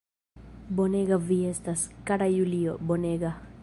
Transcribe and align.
Bonega 0.79 1.19
vi 1.27 1.39
estas, 1.51 1.87
kara 2.11 2.31
Julio, 2.39 2.79
bonega! 2.93 3.39